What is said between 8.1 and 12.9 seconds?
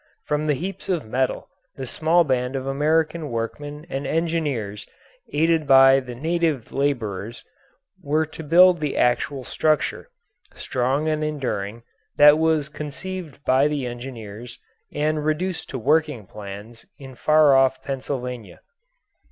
to build the actual structure, strong and enduring, that was